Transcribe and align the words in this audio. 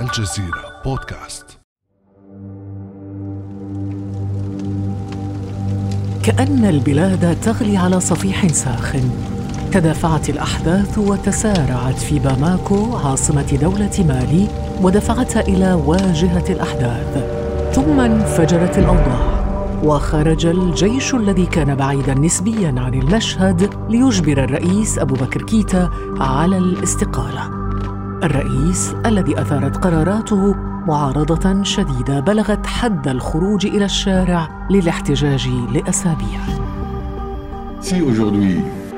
الجزيرة 0.00 0.82
بودكاست. 0.84 1.58
كأن 6.22 6.64
البلاد 6.64 7.40
تغلي 7.40 7.76
على 7.76 8.00
صفيح 8.00 8.46
ساخن 8.46 9.10
تدافعت 9.72 10.30
الأحداث 10.30 10.98
وتسارعت 10.98 11.98
في 11.98 12.18
باماكو 12.18 12.96
عاصمة 12.96 13.58
دولة 13.62 14.04
مالي 14.08 14.48
ودفعتها 14.82 15.40
إلى 15.40 15.72
واجهة 15.72 16.44
الأحداث. 16.50 17.24
ثم 17.74 18.00
انفجرت 18.00 18.78
الأوضاع 18.78 19.36
وخرج 19.84 20.46
الجيش 20.46 21.14
الذي 21.14 21.46
كان 21.46 21.74
بعيدا 21.74 22.14
نسبيا 22.14 22.74
عن 22.78 22.94
المشهد 22.94 23.70
ليجبر 23.90 24.44
الرئيس 24.44 24.98
أبو 24.98 25.14
بكر 25.14 25.42
كيتا 25.42 25.90
على 26.20 26.58
الاستقالة. 26.58 27.55
الرئيس 28.26 28.94
الذي 29.06 29.40
أثارت 29.40 29.76
قراراته 29.76 30.54
معارضة 30.86 31.62
شديدة 31.62 32.20
بلغت 32.20 32.66
حد 32.66 33.08
الخروج 33.08 33.66
إلى 33.66 33.84
الشارع 33.84 34.66
للاحتجاج 34.70 35.48
لأسابيع. 35.74 36.40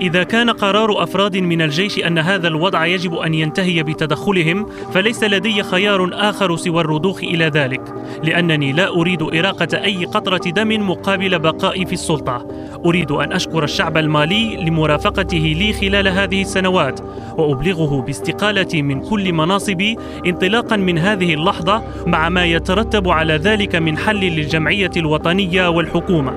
إذا 0.01 0.23
كان 0.23 0.51
قرار 0.51 1.02
أفراد 1.02 1.37
من 1.37 1.62
الجيش 1.62 1.98
أن 1.98 2.18
هذا 2.18 2.48
الوضع 2.48 2.87
يجب 2.87 3.14
أن 3.14 3.34
ينتهي 3.34 3.82
بتدخلهم 3.82 4.66
فليس 4.92 5.24
لدي 5.24 5.62
خيار 5.62 6.10
آخر 6.12 6.56
سوى 6.56 6.80
الرضوخ 6.80 7.18
إلى 7.18 7.45
ذلك. 7.45 7.95
لأنني 8.22 8.72
لا 8.72 8.88
أريد 8.88 9.22
إراقة 9.22 9.84
أي 9.84 10.04
قطرة 10.04 10.50
دم 10.50 10.90
مقابل 10.90 11.38
بقائي 11.38 11.86
في 11.86 11.92
السلطة. 11.92 12.46
أريد 12.86 13.10
أن 13.10 13.32
أشكر 13.32 13.64
الشعب 13.64 13.96
المالي 13.96 14.56
لمرافقته 14.56 15.54
لي 15.59 15.72
خلال 15.72 16.09
هذه 16.09 16.42
السنوات 16.42 17.00
وأبلغه 17.38 18.02
باستقالتي 18.02 18.82
من 18.82 19.00
كل 19.00 19.32
مناصبي 19.32 19.96
انطلاقا 20.26 20.76
من 20.76 20.98
هذه 20.98 21.34
اللحظة 21.34 21.82
مع 22.06 22.28
ما 22.28 22.45
يترتب 22.45 23.09
على 23.09 23.34
ذلك 23.34 23.76
من 23.76 23.98
حل 23.98 24.21
للجمعية 24.21 24.90
الوطنية 24.96 25.68
والحكومة. 25.68 26.32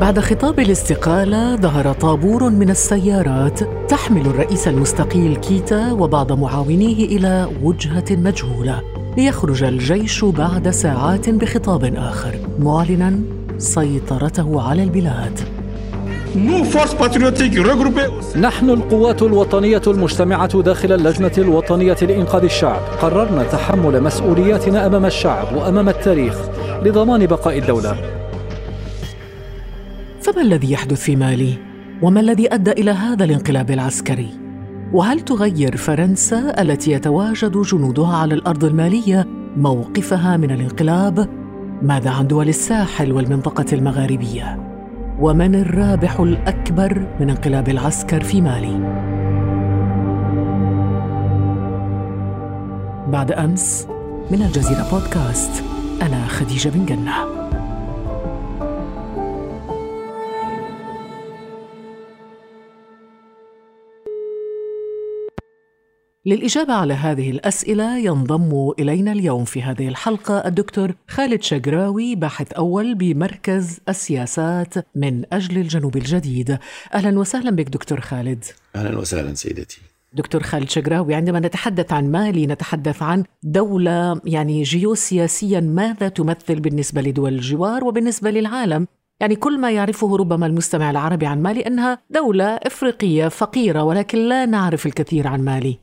بعد 0.00 0.20
خطاب 0.20 0.60
الاستقالة 0.60 1.56
ظهر 1.56 1.92
طابور 1.92 2.50
من 2.50 2.70
السيارات 2.70 3.60
تحمل 3.90 4.26
الرئيس 4.26 4.68
المستقيل 4.68 5.36
كيتا 5.36 5.92
وبعض 5.92 6.32
معاونيه 6.32 7.04
إلى 7.04 7.48
وجهة 7.62 8.04
مجهولة. 8.10 9.01
ليخرج 9.16 9.62
الجيش 9.62 10.24
بعد 10.24 10.70
ساعات 10.70 11.30
بخطاب 11.30 11.94
آخر 11.96 12.34
معلنا 12.58 13.20
سيطرته 13.58 14.62
على 14.62 14.82
البلاد. 14.82 15.40
نحن 18.36 18.70
القوات 18.70 19.22
الوطنية 19.22 19.82
المجتمعة 19.86 20.62
داخل 20.62 20.92
اللجنة 20.92 21.32
الوطنية 21.38 21.96
لإنقاذ 22.02 22.44
الشعب. 22.44 22.80
قررنا 23.02 23.42
تحمل 23.42 24.02
مسؤولياتنا 24.02 24.86
أمام 24.86 25.06
الشعب 25.06 25.56
وأمام 25.56 25.88
التاريخ 25.88 26.36
لضمان 26.82 27.26
بقاء 27.26 27.58
الدولة. 27.58 27.96
فما 30.20 30.42
الذي 30.42 30.72
يحدث 30.72 31.00
في 31.00 31.16
مالي؟ 31.16 31.54
وما 32.02 32.20
الذي 32.20 32.54
أدى 32.54 32.70
إلى 32.70 32.90
هذا 32.90 33.24
الانقلاب 33.24 33.70
العسكري؟ 33.70 34.41
وهل 34.92 35.20
تغير 35.20 35.76
فرنسا 35.76 36.62
التي 36.62 36.92
يتواجد 36.92 37.58
جنودها 37.62 38.16
على 38.16 38.34
الأرض 38.34 38.64
المالية 38.64 39.26
موقفها 39.56 40.36
من 40.36 40.50
الانقلاب؟ 40.50 41.28
ماذا 41.82 42.10
عن 42.10 42.26
دول 42.26 42.48
الساحل 42.48 43.12
والمنطقة 43.12 43.64
المغاربية؟ 43.72 44.58
ومن 45.20 45.54
الرابح 45.54 46.20
الأكبر 46.20 47.06
من 47.20 47.30
انقلاب 47.30 47.68
العسكر 47.68 48.22
في 48.24 48.40
مالي؟ 48.40 49.02
بعد 53.12 53.32
أمس 53.32 53.86
من 54.30 54.42
الجزيرة 54.42 54.90
بودكاست 54.92 55.64
أنا 56.02 56.26
خديجة 56.26 56.68
بن 56.68 56.86
جنة. 56.86 57.41
للإجابة 66.26 66.72
على 66.72 66.94
هذه 66.94 67.30
الأسئلة 67.30 67.98
ينضم 67.98 68.72
إلينا 68.78 69.12
اليوم 69.12 69.44
في 69.44 69.62
هذه 69.62 69.88
الحلقة 69.88 70.38
الدكتور 70.46 70.94
خالد 71.08 71.42
شجراوي 71.42 72.14
باحث 72.14 72.52
أول 72.52 72.94
بمركز 72.94 73.80
السياسات 73.88 74.74
من 74.94 75.22
أجل 75.32 75.58
الجنوب 75.58 75.96
الجديد. 75.96 76.58
أهلا 76.94 77.18
وسهلا 77.18 77.50
بك 77.50 77.68
دكتور 77.68 78.00
خالد. 78.00 78.44
أهلا 78.76 78.98
وسهلا 78.98 79.34
سيدتي. 79.34 79.78
دكتور 80.14 80.42
خالد 80.42 80.70
شجراوي 80.70 81.14
عندما 81.14 81.40
نتحدث 81.40 81.92
عن 81.92 82.10
مالي 82.10 82.46
نتحدث 82.46 83.02
عن 83.02 83.24
دولة 83.42 84.20
يعني 84.24 84.62
جيوسياسيا 84.62 85.60
ماذا 85.60 86.08
تمثل 86.08 86.60
بالنسبة 86.60 87.02
لدول 87.02 87.34
الجوار 87.34 87.84
وبالنسبة 87.84 88.30
للعالم؟ 88.30 88.86
يعني 89.20 89.36
كل 89.36 89.60
ما 89.60 89.70
يعرفه 89.70 90.16
ربما 90.16 90.46
المستمع 90.46 90.90
العربي 90.90 91.26
عن 91.26 91.42
مالي 91.42 91.66
أنها 91.66 91.98
دولة 92.10 92.44
إفريقية 92.44 93.28
فقيرة 93.28 93.82
ولكن 93.82 94.18
لا 94.18 94.46
نعرف 94.46 94.86
الكثير 94.86 95.28
عن 95.28 95.40
مالي. 95.40 95.78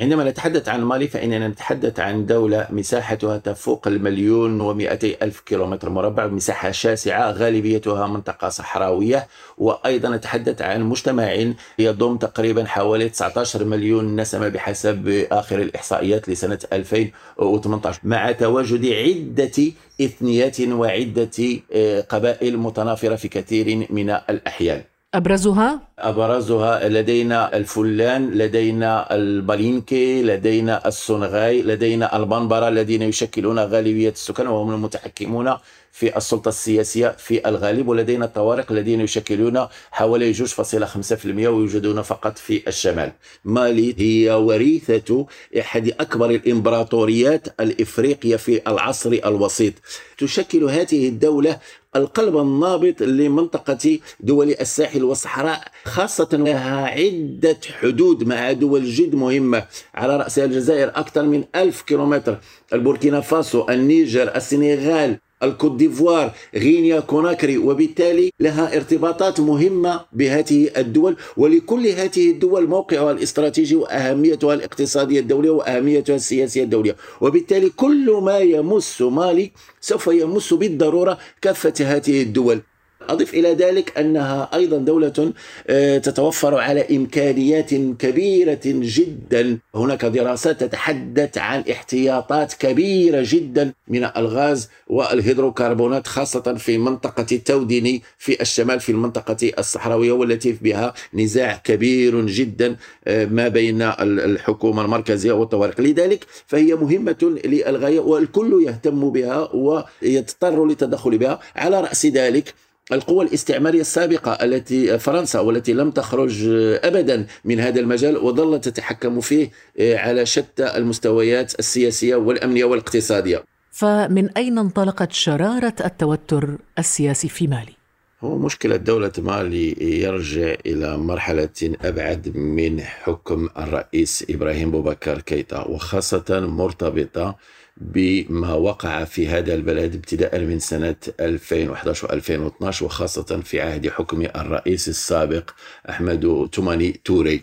عندما 0.00 0.24
نتحدث 0.24 0.68
عن 0.68 0.82
مالي 0.82 1.08
فإننا 1.08 1.48
نتحدث 1.48 2.00
عن 2.00 2.26
دولة 2.26 2.66
مساحتها 2.70 3.38
تفوق 3.38 3.88
المليون 3.88 4.60
ومئتي 4.60 5.16
ألف 5.22 5.40
كيلومتر 5.40 5.90
مربع 5.90 6.26
مساحة 6.26 6.70
شاسعة 6.70 7.30
غالبيتها 7.30 8.06
منطقة 8.06 8.48
صحراوية. 8.48 9.26
وأيضا 9.58 10.08
نتحدث 10.08 10.62
عن 10.62 10.82
مجتمع 10.82 11.52
يضم 11.78 12.16
تقريبا 12.16 12.64
حوالي 12.64 13.08
19 13.08 13.64
مليون 13.64 14.20
نسمة 14.20 14.48
بحسب 14.48 15.26
آخر 15.32 15.58
الإحصائيات 15.58 16.28
لسنة 16.28 16.58
2018 16.72 18.00
مع 18.04 18.32
تواجد 18.32 18.86
عدة 18.86 19.72
إثنيات 20.00 20.60
وعدة 20.60 21.60
آه، 21.72 22.00
قبائل 22.00 22.58
متنافرة 22.58 23.16
في 23.16 23.28
كثير 23.28 23.86
من 23.90 24.10
الأحيان. 24.10 24.82
أبرزها؟ 25.14 25.80
أبرزها 25.98 26.88
لدينا 26.88 27.56
الفلان 27.56 28.30
لدينا 28.30 29.14
البالينكي 29.14 30.22
لدينا 30.22 30.88
السونغاي 30.88 31.62
لدينا 31.62 32.16
البنبرة 32.16 32.68
الذين 32.68 33.02
يشكلون 33.02 33.58
غالبية 33.58 34.08
السكان 34.18 34.46
وهم 34.46 34.74
المتحكمون 34.74 35.54
في 35.94 36.16
السلطة 36.16 36.48
السياسية 36.48 37.08
في 37.18 37.48
الغالب 37.48 37.88
ولدينا 37.88 38.24
الطوارق 38.24 38.72
الذين 38.72 39.00
يشكلون 39.00 39.66
حوالي 39.90 40.34
2.5% 40.34 41.26
ويوجدون 41.26 42.02
فقط 42.02 42.38
في 42.38 42.62
الشمال. 42.68 43.12
مالي 43.44 43.94
هي 43.98 44.30
وريثة 44.30 45.26
أحد 45.60 45.88
أكبر 45.88 46.30
الإمبراطوريات 46.30 47.60
الإفريقية 47.60 48.36
في 48.36 48.60
العصر 48.68 49.10
الوسيط. 49.10 49.72
تشكل 50.18 50.64
هذه 50.64 51.08
الدولة 51.08 51.58
القلب 51.96 52.36
النابض 52.36 53.02
لمنطقة 53.02 53.98
دول 54.20 54.50
الساحل 54.50 55.04
والصحراء 55.04 55.64
خاصة 55.84 56.28
لها 56.32 56.86
عدة 56.86 57.58
حدود 57.80 58.24
مع 58.24 58.52
دول 58.52 58.84
جد 58.84 59.14
مهمة. 59.14 59.66
على 59.94 60.16
رأسها 60.16 60.44
الجزائر 60.44 60.88
أكثر 60.88 61.22
من 61.22 61.44
ألف 61.54 61.82
كيلومتر 61.82 62.38
البوركينا 62.72 63.20
فاسو 63.20 63.68
النيجر 63.68 64.36
السنغال. 64.36 65.18
الكوت 65.42 65.76
ديفوار 65.76 66.32
غينيا 66.54 67.00
كوناكري 67.00 67.58
وبالتالي 67.58 68.30
لها 68.40 68.76
ارتباطات 68.76 69.40
مهمة 69.40 70.00
بهذه 70.12 70.70
الدول 70.76 71.16
ولكل 71.36 71.86
هذه 71.86 72.30
الدول 72.30 72.66
موقعها 72.68 73.10
الاستراتيجي 73.10 73.76
وأهميتها 73.76 74.54
الاقتصادية 74.54 75.20
الدولية 75.20 75.50
وأهميتها 75.50 76.16
السياسية 76.16 76.62
الدولية. 76.62 76.96
وبالتالي 77.20 77.70
كل 77.70 78.10
ما 78.22 78.38
يمس 78.38 79.02
مالي 79.02 79.52
سوف 79.80 80.06
يمس 80.06 80.54
بالضرورة 80.54 81.18
كافة 81.42 81.74
هذه 81.80 82.22
الدول. 82.22 82.60
أضف 83.08 83.34
إلى 83.34 83.54
ذلك 83.54 83.98
أنها 83.98 84.50
أيضا 84.54 84.78
دولة 84.78 85.32
آه، 85.68 85.98
تتوفر 85.98 86.58
على 86.58 86.96
إمكانيات 86.96 87.74
كبيرة 87.74 88.60
جدا. 88.64 89.58
هناك 89.74 90.04
دراسات 90.04 90.60
تتحدث 90.60 91.38
عن 91.38 91.64
احتياطات 91.70 92.54
كبيرة 92.54 93.24
جدا 93.28 93.72
من 93.88 94.04
الغاز 94.04 94.68
والهيدروكربونات 94.86 96.06
خاصة 96.06 96.54
في 96.54 96.78
منطقة 96.78 97.40
توديني 97.44 98.02
في 98.18 98.42
الشمال 98.42 98.80
في 98.80 98.92
المنطقة 98.92 99.52
الصحراوية 99.58 100.12
والتي 100.12 100.52
بها 100.52 100.94
نزاع 101.14 101.60
كبير 101.64 102.26
جدا 102.26 102.76
آه، 103.06 103.24
ما 103.24 103.48
بين 103.48 103.82
الحكومة 104.00 104.84
المركزية 104.84 105.32
والطوارق 105.32 105.80
لذلك 105.80 106.24
فهي 106.46 106.74
مهمة 106.74 107.38
للغاية 107.44 108.00
والكل 108.00 108.64
يهتم 108.66 109.10
بها 109.10 109.48
ويضطر 109.54 110.64
للتدخل 110.66 111.18
بها. 111.18 111.40
على 111.56 111.80
رأس 111.80 112.06
ذلك 112.06 112.54
القوى 112.92 113.24
الاستعمارية 113.24 113.80
السابقة 113.80 114.32
التي 114.32 114.98
فرنسا 114.98 115.40
والتي 115.40 115.72
لم 115.72 115.90
تخرج 115.90 116.48
أبدا 116.84 117.26
من 117.44 117.60
هذا 117.60 117.80
المجال 117.80 118.16
وظلت 118.16 118.68
تتحكم 118.68 119.20
فيه 119.20 119.50
آه، 119.78 119.96
على 119.96 120.26
شتى 120.26 120.76
المستويات 120.76 121.58
السياسية 121.58 122.16
والأمنية 122.16 122.64
والاقتصادية 122.64 123.44
فمن 123.70 124.30
أين 124.30 124.58
انطلقت 124.58 125.12
شرارة 125.12 125.74
التوتر 125.84 126.58
السياسي 126.78 127.28
في 127.28 127.46
مالي؟ 127.46 127.72
هو 128.20 128.38
مشكلة 128.38 128.76
دولة 128.76 129.12
مالي 129.18 129.76
يرجع 130.02 130.54
إلى 130.66 130.96
مرحلة 130.96 131.74
أبعد 131.84 132.36
من 132.36 132.80
حكم 132.80 133.48
الرئيس 133.58 134.24
إبراهيم 134.30 134.70
بوبكر 134.70 135.20
كيتا 135.20 135.68
وخاصة 135.68 136.40
مرتبطة 136.40 137.36
بما 137.76 138.54
وقع 138.54 139.04
في 139.04 139.28
هذا 139.28 139.54
البلد 139.54 139.94
ابتداء 139.94 140.40
من 140.40 140.58
سنة 140.58 140.96
2011 141.20 142.08
و2012 142.20 142.82
وخاصة 142.82 143.40
في 143.44 143.60
عهد 143.60 143.88
حكم 143.88 144.22
الرئيس 144.22 144.88
السابق 144.88 145.50
أحمد 145.90 146.48
توماني 146.52 147.00
توري 147.04 147.40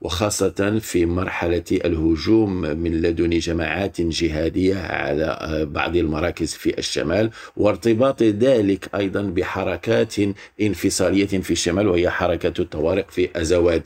وخاصة 0.00 0.78
في 0.78 1.06
مرحلة 1.06 1.64
الهجوم 1.72 2.60
من 2.60 3.02
لدن 3.02 3.38
جماعات 3.38 4.00
جهادية 4.00 4.76
على 4.76 5.66
بعض 5.70 5.96
المراكز 5.96 6.54
في 6.54 6.78
الشمال 6.78 7.30
وارتباط 7.56 8.22
ذلك 8.22 8.94
أيضا 8.94 9.22
بحركات 9.22 10.14
انفصالية 10.60 11.26
في 11.26 11.50
الشمال 11.50 11.88
وهي 11.88 12.10
حركة 12.10 12.60
الطوارق 12.60 13.10
في 13.10 13.28
أزواد 13.40 13.82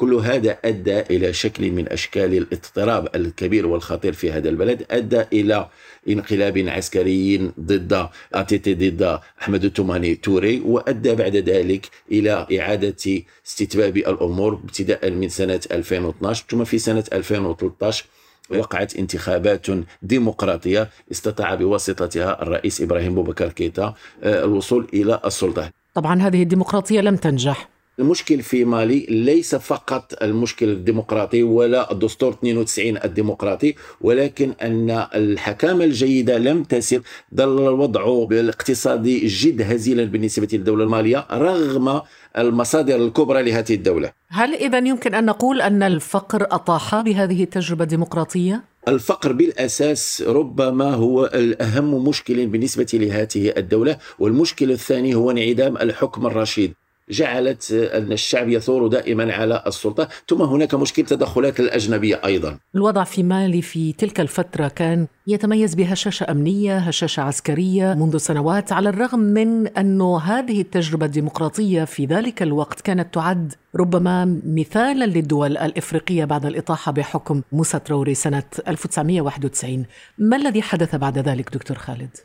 كل 0.00 0.14
هذا 0.14 0.58
أدى 0.64 1.00
إلى 1.00 1.32
شكل 1.32 1.70
من 1.70 1.88
أشكال 1.88 2.34
الاضطراب 2.34 3.08
الكبير 3.16 3.66
والخطير 3.66 4.12
في 4.12 4.32
هذا 4.32 4.48
البلد 4.48 4.86
أدى 4.90 5.22
إلى 5.32 5.68
انقلاب 6.08 6.58
عسكري 6.58 7.50
ضد 7.60 8.08
اتيتي 8.34 8.74
ضد 8.74 9.20
أحمد 9.42 9.64
التوماني 9.64 10.14
توري 10.14 10.60
وأدى 10.60 11.14
بعد 11.14 11.36
ذلك 11.36 11.86
إلى 12.12 12.46
إعادة 12.58 13.22
استتباب 13.46 13.96
الأمور 13.96 14.52
ابتداء 14.54 15.10
من 15.10 15.28
سنة 15.28 15.60
2012 15.72 16.44
ثم 16.50 16.64
في 16.64 16.78
سنة 16.78 17.04
2013 17.12 18.04
وقعت 18.50 18.96
انتخابات 18.96 19.66
ديمقراطية 20.02 20.88
استطاع 21.10 21.54
بواسطتها 21.54 22.42
الرئيس 22.42 22.80
إبراهيم 22.80 23.14
بوبكر 23.14 23.48
كيتا 23.48 23.94
آه، 24.22 24.44
الوصول 24.44 24.88
إلى 24.94 25.20
السلطة. 25.24 25.70
طبعا 25.94 26.22
هذه 26.22 26.42
الديمقراطية 26.42 27.00
لم 27.00 27.16
تنجح. 27.16 27.79
المشكل 27.98 28.42
في 28.42 28.64
مالي 28.64 29.06
ليس 29.08 29.54
فقط 29.54 30.22
المشكل 30.22 30.68
الديمقراطي 30.68 31.42
ولا 31.42 31.92
الدستور 31.92 32.32
92 32.32 32.96
الديمقراطي 33.04 33.74
ولكن 34.00 34.52
أن 34.62 35.06
الحكامة 35.14 35.84
الجيدة 35.84 36.38
لم 36.38 36.64
تسر 36.64 37.00
ظل 37.34 37.68
الوضع 37.68 38.26
الاقتصادي 38.30 39.26
جد 39.26 39.62
هزيلا 39.62 40.04
بالنسبة 40.04 40.48
للدولة 40.52 40.84
المالية 40.84 41.26
رغم 41.32 42.00
المصادر 42.38 42.96
الكبرى 42.96 43.42
لهذه 43.42 43.74
الدولة 43.74 44.12
هل 44.28 44.54
إذا 44.54 44.78
يمكن 44.78 45.14
أن 45.14 45.24
نقول 45.24 45.60
أن 45.60 45.82
الفقر 45.82 46.46
أطاح 46.50 47.00
بهذه 47.00 47.42
التجربة 47.42 47.84
الديمقراطية؟ 47.84 48.64
الفقر 48.88 49.32
بالأساس 49.32 50.22
ربما 50.26 50.94
هو 50.94 51.24
الأهم 51.24 52.08
مشكل 52.08 52.46
بالنسبة 52.46 52.86
لهذه 52.94 53.52
الدولة 53.56 53.98
والمشكل 54.18 54.70
الثاني 54.70 55.14
هو 55.14 55.30
انعدام 55.30 55.76
الحكم 55.76 56.26
الرشيد 56.26 56.74
جعلت 57.10 57.72
أن 57.72 58.12
الشعب 58.12 58.48
يثور 58.48 58.86
دائما 58.86 59.32
على 59.32 59.62
السلطة. 59.66 60.08
ثم 60.28 60.42
هناك 60.42 60.74
مشكلة 60.74 61.06
تدخلات 61.06 61.60
الأجنبية 61.60 62.20
أيضا. 62.24 62.58
الوضع 62.74 63.04
في 63.04 63.22
مالي 63.22 63.62
في 63.62 63.92
تلك 63.92 64.20
الفترة 64.20 64.68
كان 64.68 65.06
يتميز 65.26 65.74
بهشاشة 65.74 66.30
أمنية 66.30 66.78
هشاشة 66.78 67.20
عسكرية. 67.20 67.94
منذ 67.94 68.16
سنوات 68.16 68.72
على 68.72 68.88
الرغم 68.88 69.18
من 69.18 69.66
أن 69.66 70.00
هذه 70.02 70.60
التجربة 70.60 71.06
الديمقراطية 71.06 71.84
في 71.84 72.06
ذلك 72.06 72.42
الوقت 72.42 72.80
كانت 72.80 73.14
تعد 73.14 73.54
ربما 73.76 74.40
مثالا 74.46 75.04
للدول 75.04 75.56
الإفريقية 75.56 76.24
بعد 76.24 76.46
الإطاحة 76.46 76.92
بحكم 76.92 77.42
موسى 77.52 77.78
تروري 77.78 78.14
سنة 78.14 78.42
1991 78.68 79.84
ما 80.18 80.36
الذي 80.36 80.62
حدث 80.62 80.96
بعد 80.96 81.18
ذلك 81.18 81.54
دكتور 81.54 81.78
خالد؟ 81.78 82.16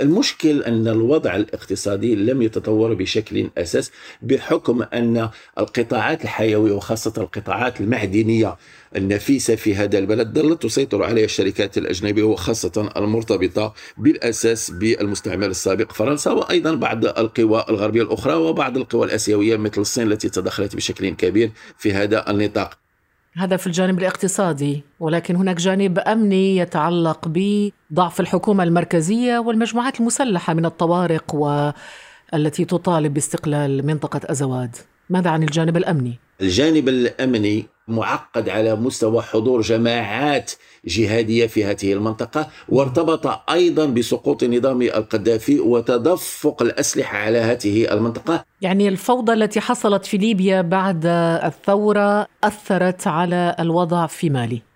المشكل 0.00 0.62
أن 0.62 0.88
الوضع 0.88 1.36
الاقتصادي 1.36 2.14
لم 2.14 2.42
يتطور 2.42 2.94
بشكل 2.94 3.50
أساس 3.58 3.90
بحكم 4.22 4.82
أن 4.82 5.28
القطاعات 5.58 6.24
الحيوية 6.24 6.72
وخاصة 6.72 7.12
القطاعات 7.18 7.80
المعدنية 7.80 8.56
النفيسة 8.96 9.54
في 9.54 9.74
هذا 9.74 9.98
البلد 9.98 10.38
ظلت 10.38 10.62
تسيطر 10.62 11.02
عليها 11.02 11.24
الشركات 11.24 11.78
الأجنبية 11.78 12.22
وخاصة 12.22 12.92
المرتبطة 12.96 13.74
بالأساس 13.98 14.70
بالمستعمر 14.70 15.46
السابق 15.46 15.92
فرنسا 15.92 16.30
وأيضا 16.30 16.74
بعض 16.74 17.04
القوى 17.04 17.64
الغربية 17.68 18.02
الأخرى 18.02 18.34
وبعض 18.34 18.76
القوى 18.76 19.06
الآسيوية 19.06 19.56
مثل 19.56 19.80
الصين 19.80 20.12
التي 20.12 20.28
تدخلت 20.28 20.76
بشكل 20.76 21.08
كبير 21.08 21.50
في 21.78 21.92
هذا 21.92 22.30
النطاق. 22.30 22.89
هذا 23.36 23.56
في 23.56 23.66
الجانب 23.66 23.98
الاقتصادي 23.98 24.82
ولكن 25.00 25.36
هناك 25.36 25.56
جانب 25.56 25.98
أمني 25.98 26.56
يتعلق 26.56 27.18
بضعف 27.26 28.20
الحكومة 28.20 28.64
المركزية 28.64 29.38
والمجموعات 29.38 30.00
المسلحة 30.00 30.54
من 30.54 30.66
الطوارق 30.66 31.34
والتي 31.34 32.64
تطالب 32.64 33.14
باستقلال 33.14 33.86
منطقة 33.86 34.20
أزواد. 34.24 34.76
ماذا 35.10 35.30
عن 35.30 35.42
الجانب 35.42 35.76
الأمني؟ 35.76 36.18
الجانب 36.40 36.88
الأمني 36.88 37.66
معقد 37.90 38.48
على 38.48 38.74
مستوى 38.74 39.22
حضور 39.22 39.60
جماعات 39.60 40.52
جهادية 40.84 41.46
في 41.46 41.64
هذه 41.64 41.92
المنطقة 41.92 42.48
وارتبط 42.68 43.50
أيضا 43.50 43.86
بسقوط 43.86 44.44
نظام 44.44 44.82
القذافي 44.82 45.60
وتدفق 45.60 46.62
الأسلحة 46.62 47.18
على 47.18 47.38
هذه 47.38 47.92
المنطقة. 47.92 48.44
يعني 48.60 48.88
الفوضى 48.88 49.32
التي 49.32 49.60
حصلت 49.60 50.06
في 50.06 50.16
ليبيا 50.16 50.62
بعد 50.62 51.06
الثورة 51.44 52.26
أثرت 52.44 53.06
على 53.06 53.56
الوضع 53.60 54.06
في 54.06 54.30
مالي. 54.30 54.69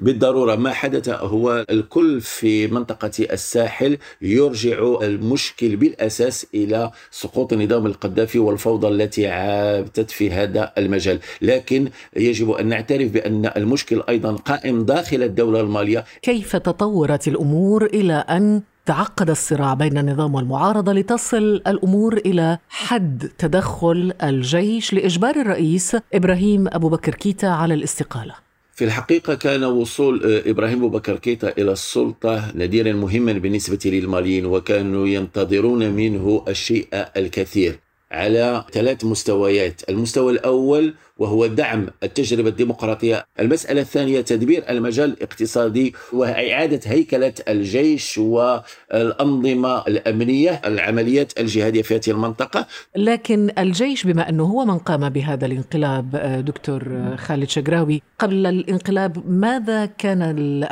بالضرورة 0.00 0.54
ما 0.54 0.72
حدث 0.72 1.08
هو 1.08 1.64
الكل 1.70 2.20
في 2.20 2.66
منطقة 2.66 3.10
الساحل 3.32 3.98
يرجع 4.22 4.78
المشكل 5.02 5.76
بالأساس 5.76 6.46
إلى 6.54 6.90
سقوط 7.10 7.54
نظام 7.54 7.86
القذافي 7.86 8.38
والفوضى 8.38 8.88
التي 8.88 9.26
عابتت 9.26 10.10
في 10.10 10.30
هذا 10.30 10.72
المجال، 10.78 11.18
لكن 11.42 11.90
يجب 12.16 12.50
أن 12.50 12.66
نعترف 12.66 13.12
بأن 13.12 13.50
المشكل 13.56 14.02
أيضا 14.08 14.32
قائم 14.32 14.84
داخل 14.84 15.22
الدولة 15.22 15.60
المالية. 15.60 16.04
كيف 16.22 16.56
تطورت 16.56 17.28
الأمور 17.28 17.86
إلى 17.86 18.14
أن 18.14 18.62
تعقد 18.86 19.30
الصراع 19.30 19.74
بين 19.74 19.98
النظام 19.98 20.34
والمعارضة 20.34 20.92
لتصل 20.92 21.62
الأمور 21.66 22.16
إلى 22.16 22.58
حد 22.68 23.30
تدخل 23.38 24.12
الجيش 24.22 24.92
لإجبار 24.92 25.36
الرئيس 25.36 25.96
إبراهيم 26.14 26.68
أبو 26.68 26.88
بكر 26.88 27.14
كيتا 27.14 27.46
على 27.46 27.74
الاستقالة. 27.74 28.47
في 28.78 28.84
الحقيقة 28.84 29.34
كان 29.34 29.64
وصول 29.64 30.24
آه، 30.24 30.50
إبراهيم 30.50 30.88
بكر 30.88 31.16
كيتا 31.16 31.52
إلى 31.58 31.72
السلطة 31.72 32.52
نذيرا 32.54 32.92
مهما 32.92 33.32
بالنسبة 33.32 33.78
للماليين 33.84 34.46
وكانوا 34.46 35.06
ينتظرون 35.06 35.90
منه 35.90 36.44
الشيء 36.48 36.86
الكثير 36.94 37.78
على 38.10 38.64
ثلاث 38.72 39.04
مستويات. 39.04 39.82
المستوى 39.88 40.32
الأول 40.32 40.94
وهو 41.18 41.46
دعم 41.46 41.86
التجربة 42.02 42.48
الديمقراطية. 42.48 43.26
المسألة 43.40 43.80
الثانية 43.80 44.20
تدبير 44.20 44.64
المجال 44.70 45.12
الاقتصادي 45.12 45.94
وإعادة 46.12 46.80
هيكلة 46.84 47.32
الجيش 47.48 48.18
والأنظمة 48.18 49.86
الأمنية 49.86 50.60
العمليات 50.64 51.40
الجهادية 51.40 51.82
في 51.82 51.94
هذه 51.94 52.10
المنطقة. 52.10 52.66
لكن 52.96 53.50
الجيش 53.58 54.06
بما 54.06 54.28
أنه 54.28 54.44
هو 54.44 54.64
من 54.64 54.78
قام 54.78 55.08
بهذا 55.08 55.46
الانقلاب 55.46 56.16
آه، 56.16 56.40
دكتور 56.40 56.82
آه، 56.92 57.16
خالد 57.16 57.48
شقراوي 57.48 58.02
قبل 58.18 58.46
الانقلاب 58.46 59.30
ماذا 59.30 59.86
كان 59.86 60.22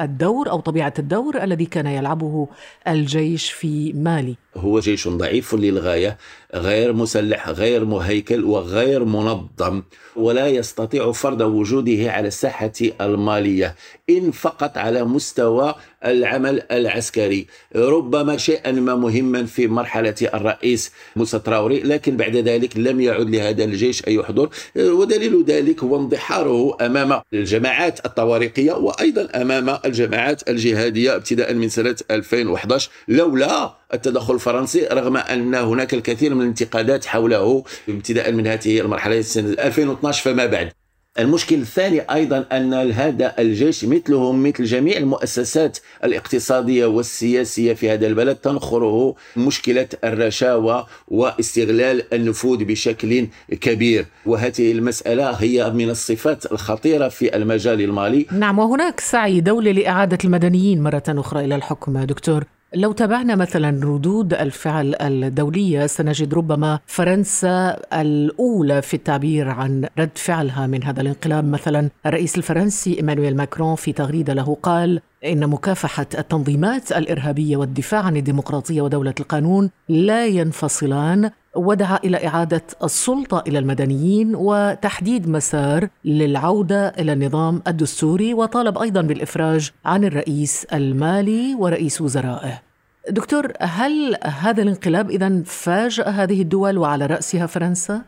الدور 0.01 0.51
أو 0.51 0.61
طبيعة 0.61 0.95
الدور 0.99 1.43
الذي 1.43 1.65
كان 1.67 1.87
يلعبه 1.87 2.49
الجيش 2.89 3.53
في 3.53 3.93
مالي؟ 3.93 4.37
هو 4.57 4.81
جيش 4.81 5.09
ضعيف 5.09 5.55
للغاية. 5.55 6.17
غير 6.55 6.93
مسلح 6.93 7.49
غير 7.49 7.85
مهيكل 7.85 8.45
وغير 8.45 9.05
منظم 9.05 9.83
ولا 10.17 10.47
يستطيع 10.49 11.13
فرض 11.13 11.41
وجوده 11.41 12.13
على 12.13 12.29
الساحة 12.29 12.73
المالية. 13.01 13.75
إن 14.11 14.31
فقط 14.31 14.79
على 14.79 15.05
مستوى 15.05 15.75
العمل 16.07 16.63
العسكري. 16.71 17.47
ربما 17.77 18.37
شيئا 18.37 18.73
ما 18.73 18.95
مهما 18.95 19.45
في 19.47 19.67
مرحلة 19.67 20.15
الرئيس 20.35 20.93
موسى 21.17 21.39
تراوري 21.39 21.81
لكن 21.81 22.17
بعد 22.17 22.37
ذلك 22.37 22.77
لم 22.77 23.01
يعد 23.01 23.31
لهذا 23.31 23.65
الجيش 23.65 24.07
أي 24.09 24.23
حضور 24.25 24.51
ودليل 24.77 25.45
ذلك 25.45 25.85
هو 25.85 25.97
انضحاره 25.97 26.77
أمام 26.81 27.21
الجماعات 27.35 28.07
الطوارقية 28.07 28.73
وأيضا 28.73 29.29
أمام 29.35 29.79
الجماعات 29.85 30.49
الجهادية 30.51 31.17
ابتداء 31.17 31.55
من 31.55 31.69
سنة 31.69 31.97
2011 32.11 32.91
لولا 33.09 33.75
التدخل 33.95 34.35
الفرنسي 34.35 34.87
رغم 34.93 35.17
أن 35.17 35.55
هناك 35.55 35.95
الكثير 35.95 36.35
من 36.35 36.43
الانتقادات 36.43 37.05
حوله 37.07 37.65
ابتداء 37.89 38.33
من 38.33 38.47
هذه 38.47 38.81
المرحلة 38.81 39.21
سنة 39.21 39.51
2012 39.51 40.23
فما 40.23 40.47
بعد. 40.47 40.86
المشكل 41.19 41.57
الثاني 41.57 42.01
أيضا 42.01 42.45
أن 42.53 42.75
هذا 42.75 43.35
الجيش 43.39 43.85
مثله 43.85 44.33
مثل 44.33 44.65
جميع 44.65 44.97
المؤسسات 44.97 45.79
الاقتصادية 46.05 46.87
والسياسية 46.87 47.73
في 47.75 47.91
هذا 47.91 48.07
البلد 48.07 48.37
تنخره 48.37 49.15
مشكلة 49.37 49.89
الرشاوى 50.05 50.87
واستغلال 51.09 52.15
النفوذ 52.15 52.65
بشكل 52.65 53.27
كبير. 53.61 54.07
وهذه 54.27 54.73
المسألة 54.73 55.31
هي 55.31 55.71
من 55.71 55.91
الصفات 55.91 56.53
الخطيرة 56.53 57.09
في 57.09 57.37
المجال 57.37 57.81
المالي. 57.81 58.27
نعم 58.33 58.59
وهناك 58.59 59.01
سعي 59.01 59.41
دولي 59.41 59.73
لإعادة 59.73 60.19
المدنيين 60.25 60.83
مرة 60.83 61.05
أخرى 61.09 61.45
إلى 61.45 61.55
الحكم. 61.55 62.05
دكتور 62.05 62.56
لو 62.75 62.93
تابعنا 62.93 63.35
مثلا 63.35 63.85
ردود 63.85 64.35
الفعل 64.35 64.95
الدولية 65.01 65.87
سنجد 65.87 66.35
ربما 66.35 66.79
فرنسا 66.87 67.81
الأولى 67.93 68.83
في 68.83 68.95
التعبير 68.95 69.49
عن 69.49 69.89
رد 69.99 70.11
فعلها 70.15 70.67
من 70.67 70.85
هذا 70.85 71.01
الانقلاب. 71.01 71.45
مثلا 71.45 71.91
الرئيس 72.07 72.39
الفرنسي 72.39 72.97
إيمانويل 72.97 73.37
ماكرون 73.37 73.75
في 73.75 73.93
تغريدة 73.93 74.33
له 74.33 74.57
قال 74.63 75.01
إن 75.25 75.47
مكافحة 75.47 76.07
التنظيمات 76.19 76.93
الإرهابية 76.93 77.57
والدفاع 77.57 78.01
عن 78.01 78.17
الديمقراطية 78.17 78.83
ودولة 78.83 79.15
القانون 79.21 79.71
لا 79.89 80.27
ينفصلان 80.27 81.31
ودعا 81.57 81.99
إلى 82.05 82.27
إعادة 82.27 82.63
السلطة 82.85 83.45
إلى 83.47 83.59
المدنيين 83.59 84.33
وتحديد 84.35 85.29
مسار 85.29 85.89
للعودة 86.05 86.89
إلى 86.89 87.13
النظام 87.13 87.63
الدستوري 87.67 88.35
وطالب 88.35 88.79
أيضا 88.79 89.01
بالإفراج 89.01 89.71
عن 89.85 90.05
الرئيس 90.05 90.65
المالي 90.65 91.55
ورئيس 91.55 92.01
وزرائه. 92.01 92.63
دكتور 93.11 93.53
هل 93.61 94.17
هذا 94.25 94.63
الانقلاب 94.63 95.11
اذا 95.11 95.43
فاجأ 95.45 96.09
هذه 96.09 96.43
الدول 96.43 96.79
وعلى 96.79 97.07
رأسها 97.07 97.47
فرنسا؟ 97.47 98.03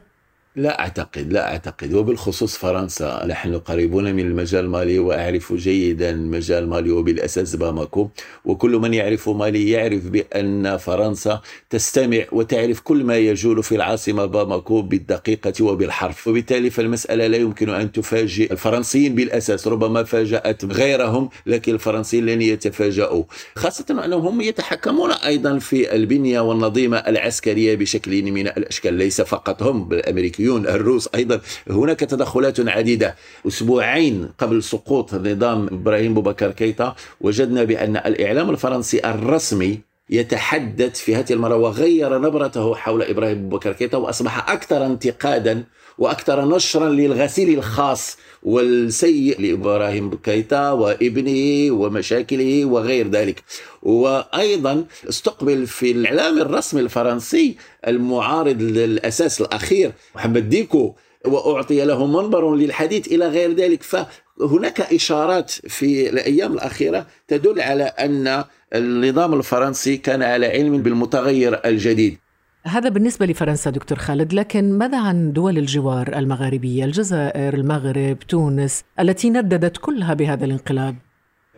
لا 0.56 0.80
أعتقد 0.80 1.32
لا 1.32 1.52
أعتقد. 1.52 1.94
وبالخصوص 1.94 2.56
فرنسا. 2.56 3.26
نحن 3.26 3.58
قريبون 3.58 4.14
من 4.14 4.26
المجال 4.26 4.64
المالي 4.64 4.98
وأعرف 4.98 5.52
جيدا 5.52 6.12
مجال 6.12 6.68
مالي 6.68 6.90
وبالأساس 6.90 7.56
باماكو. 7.56 8.08
وكل 8.44 8.70
من 8.70 8.94
يعرف 8.94 9.28
مالي 9.28 9.70
يعرف 9.70 10.04
بأن 10.06 10.76
فرنسا 10.76 11.40
تستمع 11.70 12.24
وتعرف 12.32 12.80
كل 12.80 13.04
ما 13.04 13.16
يجول 13.16 13.62
في 13.62 13.74
العاصمة 13.74 14.24
باماكو 14.24 14.82
بالدقيقة 14.82 15.64
وبالحرف. 15.64 16.28
وبالتالي 16.28 16.70
فالمسألة 16.70 17.26
لا 17.26 17.36
يمكن 17.36 17.68
أن 17.70 17.92
تفاجئ 17.92 18.52
الفرنسيين 18.52 19.14
بالأساس. 19.14 19.68
ربما 19.68 20.04
فاجأت 20.04 20.64
غيرهم 20.64 21.28
لكن 21.46 21.74
الفرنسيين 21.74 22.26
لن 22.26 22.42
يتفاجؤوا. 22.42 23.24
خاصة 23.56 24.04
أنهم 24.04 24.26
هم 24.26 24.40
يتحكمون 24.40 25.10
أيضا 25.12 25.58
في 25.58 25.94
البنية 25.94 26.40
والنظيمة 26.40 26.96
العسكرية 26.96 27.74
بشكل 27.76 28.22
من 28.22 28.46
الأشكال. 28.46 28.94
ليس 28.94 29.20
فقط 29.20 29.62
هم 29.62 29.84
بالأمريكيون 29.84 30.37
الأمريكيون 30.38 30.66
الروس 30.66 31.08
أيضا. 31.14 31.40
هناك 31.70 32.00
تدخلات 32.00 32.60
عديدة. 32.60 33.14
أسبوعين 33.46 34.28
قبل 34.38 34.62
سقوط 34.62 35.14
نظام 35.14 35.66
إبراهيم 35.66 36.14
بوبكر 36.14 36.50
كيتا 36.50 36.94
وجدنا 37.20 37.64
بأن 37.64 37.96
الإعلام 37.96 38.50
الفرنسي 38.50 39.00
الرسمي 39.04 39.80
يتحدث 40.10 41.00
في 41.00 41.16
هذه 41.16 41.32
المرة 41.32 41.56
وغير 41.56 42.18
نبرته 42.18 42.74
حول 42.74 43.02
إبراهيم 43.02 43.48
بوبكر 43.48 43.72
كيتا 43.72 43.96
وأصبح 43.96 44.50
أكثر 44.50 44.86
انتقادا 44.86 45.64
وأكثر 45.98 46.44
نشرا 46.44 46.88
للغسيل 46.88 47.58
الخاص 47.58 48.16
والسيء 48.42 49.40
لإبراهيم 49.40 50.14
كيتا 50.14 50.70
وإبنه 50.70 51.72
ومشاكله 51.72 52.64
وغير 52.64 53.08
ذلك. 53.08 53.42
وأيضا 53.82 54.84
استقبل 55.08 55.66
في 55.66 55.90
الإعلام 55.90 56.38
الرسمي 56.38 56.80
الفرنسي 56.80 57.56
المعارض 57.88 58.62
للأساس 58.62 59.40
الأخير 59.40 59.92
محمد 60.14 60.48
ديكو 60.48 60.94
وأعطي 61.24 61.84
له 61.84 62.06
منبر 62.06 62.54
للحديث 62.54 63.06
إلى 63.08 63.28
غير 63.28 63.52
ذلك. 63.52 63.82
فهناك 63.82 64.80
إشارات 64.80 65.50
في 65.50 66.08
الأيام 66.10 66.52
الأخيرة 66.52 67.06
تدل 67.28 67.60
على 67.60 67.84
أن 67.84 68.44
النظام 68.74 69.34
الفرنسي 69.34 69.96
كان 69.96 70.22
على 70.22 70.46
علم 70.46 70.82
بالمتغير 70.82 71.60
الجديد. 71.64 72.18
هذا 72.66 72.88
بالنسبة 72.88 73.26
لفرنسا 73.26 73.70
دكتور 73.70 73.98
خالد 73.98 74.32
لكن 74.32 74.78
ماذا 74.78 75.00
عن 75.00 75.32
دول 75.32 75.58
الجوار 75.58 76.18
المغاربية؟ 76.18 76.84
الجزائر 76.84 77.54
المغرب 77.54 78.18
تونس 78.18 78.84
التي 79.00 79.30
نددت 79.30 79.76
كلها 79.76 80.14
بهذا 80.14 80.44
الانقلاب. 80.44 80.96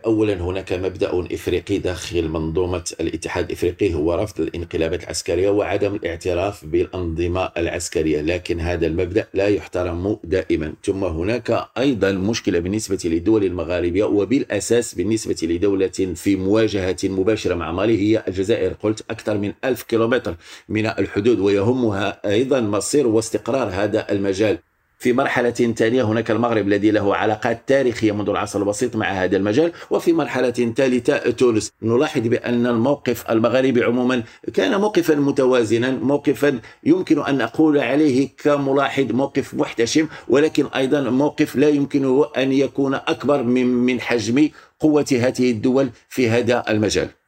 اولا 0.05 0.33
هناك 0.33 0.73
مبدأ 0.73 1.27
إفريقي 1.31 1.77
داخل 1.77 2.27
منظومة 2.27 2.83
الاتحاد 2.99 3.45
الإفريقي 3.45 3.93
هو 3.93 4.13
رفض 4.13 4.41
الانقلابات 4.41 5.03
العسكرية 5.03 5.49
وعدم 5.49 5.95
الاعتراف 5.95 6.65
بالأنظمة 6.65 7.51
العسكرية، 7.57 8.21
لكن 8.21 8.59
هذا 8.59 8.87
المبدأ 8.87 9.27
لا 9.33 9.47
يحترم 9.47 10.17
دائما، 10.23 10.73
ثم 10.83 11.03
هناك 11.03 11.67
أيضا 11.77 12.11
مشكلة 12.11 12.59
بالنسبة 12.59 12.99
للدول 13.05 13.43
المغاربيه 13.43 14.03
وبالأساس 14.03 14.95
بالنسبة 14.95 15.37
لدولة 15.43 16.13
في 16.15 16.35
مواجهة 16.35 16.97
مباشرة 17.03 17.55
مع 17.55 17.71
مالي 17.71 17.97
هي 17.97 18.23
الجزائر، 18.27 18.73
قلت 18.73 19.03
أكثر 19.09 19.37
من 19.37 19.53
ألف 19.65 19.83
كيلومتر 19.83 20.35
من 20.69 20.85
الحدود 20.85 21.39
ويهمها 21.39 22.29
أيضا 22.29 22.61
مصير 22.61 23.07
واستقرار 23.07 23.69
هذا 23.69 24.11
المجال. 24.11 24.57
في 25.01 25.13
مرحلة 25.13 25.51
ثانية 25.51 26.03
هناك 26.03 26.31
المغرب 26.31 26.67
الذي 26.67 26.91
له 26.91 27.15
علاقات 27.15 27.61
تاريخية 27.67 28.11
منذ 28.11 28.29
العصر 28.29 28.61
الوسيط 28.61 28.95
مع 28.95 29.11
هذا 29.11 29.37
المجال 29.37 29.71
وفي 29.89 30.13
مرحلة 30.13 30.51
ثالثة 30.51 31.17
تونس. 31.17 31.71
نلاحظ 31.81 32.21
بأن 32.21 32.67
الموقف 32.67 33.31
المغربي 33.31 33.83
عموما 33.83 34.23
كان 34.53 34.79
موقفا 34.79 35.15
متوازنا 35.15 35.91
موقفا 35.91 36.59
يمكن 36.83 37.19
أن 37.19 37.41
أقول 37.41 37.77
عليه 37.77 38.29
كملاحظ 38.37 39.11
موقف 39.11 39.53
محتشم 39.53 40.07
ولكن 40.27 40.65
أيضا 40.65 41.01
موقف 41.01 41.55
لا 41.55 41.69
يمكنه 41.69 42.25
أن 42.37 42.51
يكون 42.51 42.93
أكبر 42.93 43.43
من 43.43 44.01
حجم 44.01 44.49
قوة 44.79 45.05
هذه 45.11 45.51
الدول 45.51 45.89
في 46.09 46.29
هذا 46.29 46.63
المجال. 46.69 47.20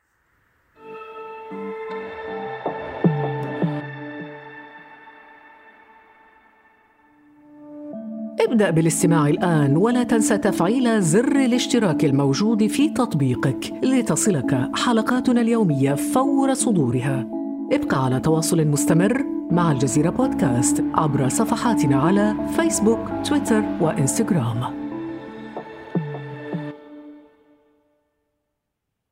ابدأ 8.54 8.70
بالاستماع 8.70 9.28
الآن 9.28 9.78
ولا 9.78 10.04
تنسى 10.04 10.38
تفعيل 10.38 11.02
زر 11.02 11.36
الاشتراك 11.36 12.06
الموجود 12.06 12.68
في 12.68 12.90
تطبيقك 12.90 13.74
لتصلك 13.84 14.70
حلقاتنا 14.76 15.42
اليومية 15.42 15.94
فور 15.94 16.54
صدورها. 16.54 17.28
ابقى 17.72 18.06
على 18.06 18.20
تواصل 18.20 18.68
مستمر 18.68 19.24
مع 19.52 19.72
الجزيرة 19.72 20.10
بودكاست 20.10 20.84
عبر 20.94 21.30
صفحاتنا 21.30 22.02
على 22.02 22.36
فيسبوك، 22.56 23.00
تويتر 23.26 23.64
وإنستغرام. 23.82 24.84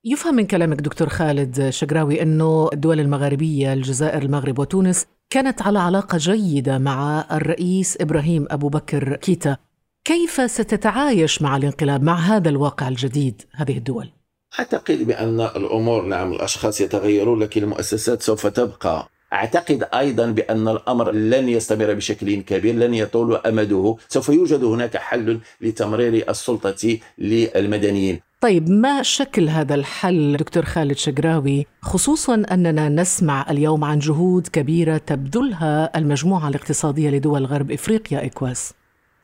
يفهم 0.06 0.36
من 0.36 0.48
كلامك 0.48 0.82
دكتور 0.82 1.10
خالد 1.10 1.70
شقراوي 1.70 2.22
أنه 2.22 2.70
الدول 2.74 3.00
المغاربية 3.00 3.74
الجزائر 3.74 4.22
المغرب 4.22 4.60
وتونس 4.60 5.06
كانت 5.32 5.62
على 5.62 5.80
علاقة 5.80 6.18
جيدة 6.18 6.78
مع 6.78 7.26
الرئيس 7.32 7.98
إبراهيم 8.02 8.48
أبو 8.50 8.70
بكر 8.70 9.16
كيتا. 9.16 9.58
كيف 10.06 10.52
ستتعايش 10.52 11.42
مع 11.42 11.58
الانقلاب 11.58 12.04
مع 12.04 12.16
هذا 12.16 12.50
الواقع 12.50 12.88
الجديد 12.88 13.42
هذه 13.56 13.78
الدول؟ 13.78 14.10
أعتقد 14.60 15.04
بأن 15.04 15.42
الأمور 15.42 16.06
نعم 16.06 16.34
الأشخاص 16.34 16.82
يتغيرون 16.82 17.40
لكن 17.40 17.64
المؤسسات 17.64 18.22
سوف 18.22 18.48
تبقى. 18.48 19.10
أعتقد 19.34 19.88
أيضا 19.94 20.32
بأن 20.32 20.68
الأمر 20.68 21.12
لن 21.12 21.50
يستمر 21.50 21.94
بشكل 21.94 22.42
كبير 22.42 22.76
لن 22.76 22.94
يطول 22.94 23.36
أمده. 23.36 23.96
سوف 24.10 24.30
يوجد 24.30 24.64
هناك 24.64 24.98
حل 24.98 25.40
لتمرير 25.62 26.30
السلطة 26.30 27.00
للمدنيين. 27.18 28.20
طيب 28.42 28.70
ما 28.70 29.04
شكل 29.04 29.50
هذا 29.50 29.76
الحل 29.76 30.38
دكتور 30.38 30.66
خالد 30.66 30.98
شقراوي 30.98 31.66
خصوصا 31.82 32.44
أننا 32.52 32.90
نسمع 32.90 33.46
اليوم 33.50 33.84
عن 33.84 34.00
جهود 34.00 34.48
كبيرة 34.48 34.98
تبذلها 34.98 35.98
المجموعة 35.98 36.48
الاقتصادية 36.48 37.10
لدول 37.10 37.46
غرب 37.46 37.72
إفريقيا 37.72 38.22
ايكواس 38.22 38.74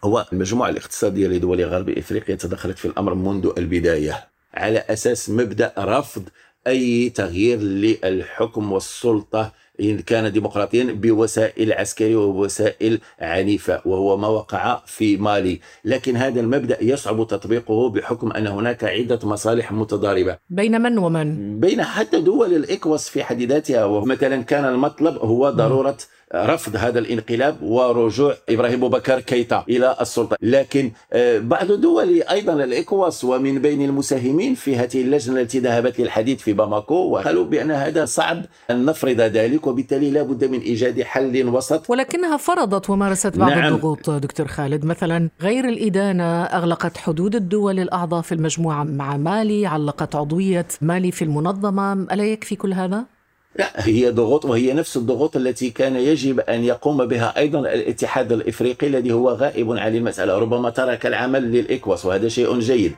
هو 0.03 0.25
المجموعة 0.33 0.69
الاقتصادية 0.69 1.27
لدول 1.27 1.63
غرب 1.63 1.89
إفريقيا 1.89 2.35
تدخلت 2.35 2.77
في 2.77 2.85
الأمر 2.85 3.13
منذ 3.13 3.51
البداية 3.57 4.27
على 4.53 4.79
أساس 4.79 5.29
مبدأ 5.29 5.73
رفض 5.77 6.23
أي 6.67 7.09
تغيير 7.09 7.59
للحكم 7.59 8.71
والسلطة 8.71 9.53
إن 9.81 9.99
كان 9.99 10.31
ديمقراطيا 10.31 10.83
بوسائل 10.83 11.73
عسكرية 11.73 12.15
ووسائل 12.15 12.99
عنيفة 13.19 13.81
وهو 13.85 14.17
ما 14.17 14.27
وقع 14.27 14.81
في 14.85 15.17
مالي. 15.17 15.59
لكن 15.85 16.15
هذا 16.15 16.39
المبدأ 16.39 16.77
يصعب 16.83 17.27
تطبيقه 17.27 17.89
بحكم 17.89 18.31
أن 18.31 18.47
هناك 18.47 18.83
عدة 18.83 19.19
مصالح 19.23 19.71
متضاربة. 19.71 20.37
بين 20.49 20.81
من 20.81 20.97
ومن؟ 20.97 21.59
بين 21.59 21.83
حتى 21.83 22.21
دول 22.21 22.53
الإكواس 22.55 23.09
في 23.09 23.23
حد 23.23 23.41
ذاتها. 23.41 23.85
ومثلا 23.85 24.41
كان 24.41 24.65
المطلب 24.65 25.17
هو 25.17 25.49
ضرورة 25.49 25.97
رفض 26.35 26.75
هذا 26.75 26.99
الانقلاب 26.99 27.63
ورجوع 27.63 28.35
إبراهيم 28.49 28.87
بكر 28.87 29.19
كيتا 29.19 29.63
إلى 29.69 29.95
السلطة، 30.01 30.37
لكن 30.41 30.91
آه، 31.13 31.39
بعض 31.39 31.71
دول 31.71 32.21
أيضا 32.21 32.53
الايكواس 32.53 33.23
ومن 33.23 33.61
بين 33.61 33.81
المساهمين 33.81 34.55
في 34.55 34.75
هذه 34.75 35.01
اللجنة 35.01 35.41
التي 35.41 35.59
ذهبت 35.59 35.99
للحديث 35.99 36.39
في 36.41 36.53
باماكو 36.53 36.95
وقالوا 36.95 37.45
بأن 37.45 37.71
هذا 37.71 38.05
صعب 38.05 38.45
أن 38.71 38.85
نفرض 38.85 39.21
ذلك 39.21 39.67
وبالتالي 39.67 40.11
لا 40.11 40.23
بد 40.23 40.45
من 40.45 40.59
إيجاد 40.59 41.01
حل 41.01 41.49
وسط. 41.49 41.89
ولكنها 41.89 42.37
فرضت 42.37 42.89
ومارست 42.89 43.37
بعض 43.37 43.51
نعم. 43.51 43.73
الضغوط 43.73 44.09
دكتور 44.09 44.47
خالد. 44.47 44.85
مثلا 44.85 45.29
غير 45.41 45.69
الإدانة 45.69 46.43
أغلقت 46.43 46.97
حدود 46.97 47.35
الدول 47.35 47.79
الأعضاء 47.79 48.21
في 48.21 48.31
المجموعة 48.31 48.83
مع 48.83 49.17
مالي 49.17 49.65
علقت 49.65 50.15
عضوية 50.15 50.67
مالي 50.81 51.11
في 51.11 51.21
المنظمة. 51.21 51.93
ألا 51.93 52.23
يكفي 52.23 52.55
كل 52.55 52.73
هذا؟ 52.73 53.16
لا 53.57 53.87
هي 53.87 54.11
ضغوط 54.11 54.45
وهي 54.45 54.73
نفس 54.73 54.97
الضغوط 54.97 55.35
التي 55.35 55.69
كان 55.69 55.95
يجب 55.95 56.39
أن 56.39 56.63
يقوم 56.63 57.05
بها 57.05 57.37
أيضا 57.37 57.59
الاتحاد 57.59 58.31
الإفريقي 58.31 58.87
الذي 58.87 59.11
هو 59.11 59.29
غائب 59.29 59.71
عن 59.71 59.95
المسألة 59.95 60.37
ربما 60.37 60.69
ترك 60.69 61.05
العمل 61.05 61.51
للاكواس 61.51 62.05
وهذا 62.05 62.27
شيء 62.27 62.59
جيد. 62.59 62.95